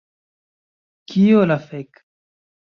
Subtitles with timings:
[1.13, 2.05] Kio la fek'?